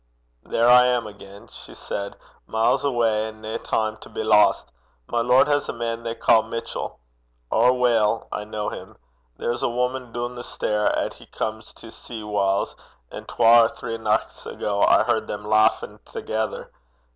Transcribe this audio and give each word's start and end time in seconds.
'There 0.41 0.67
I 0.67 0.87
am 0.87 1.05
again!' 1.05 1.47
she 1.51 1.75
said 1.75 2.15
'miles 2.47 2.83
awa' 2.83 3.27
an' 3.27 3.41
nae 3.41 3.57
time 3.59 3.97
to 3.97 4.09
be 4.09 4.23
lost! 4.23 4.71
My 5.05 5.21
lord 5.21 5.47
has 5.47 5.69
a 5.69 5.73
man 5.73 6.01
they 6.01 6.15
ca' 6.15 6.41
Mitchell. 6.41 6.99
Ower 7.51 7.73
weel 7.73 8.27
I 8.31 8.43
ken 8.45 8.53
him. 8.71 8.97
There's 9.37 9.61
a 9.61 9.69
wuman 9.69 10.11
doon 10.11 10.33
the 10.33 10.41
stair 10.43 10.87
'at 10.97 11.13
he 11.13 11.27
comes 11.27 11.71
to 11.73 11.91
see 11.91 12.23
whiles; 12.23 12.75
an' 13.11 13.25
twa 13.25 13.65
or 13.65 13.69
three 13.69 13.99
nichts 13.99 14.47
ago, 14.47 14.81
I 14.87 15.03
heard 15.03 15.27
them 15.27 15.45
lauchin' 15.45 15.99
thegither. 15.99 16.71